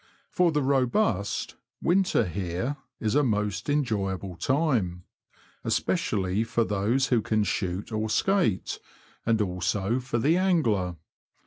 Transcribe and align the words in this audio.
For 0.31 0.51
the 0.51 0.63
robust, 0.63 1.53
winter 1.79 2.25
here 2.25 2.77
is 2.99 3.13
a 3.13 3.21
most 3.21 3.69
enjoyable 3.69 4.35
time, 4.35 5.03
especially 5.63 6.43
for 6.43 6.63
those 6.63 7.09
who 7.09 7.21
can 7.21 7.43
shoot 7.43 7.91
or 7.91 8.09
skate, 8.09 8.79
and 9.27 9.39
also 9.43 9.99
for 9.99 10.17
the 10.17 10.37
angler. 10.37 10.95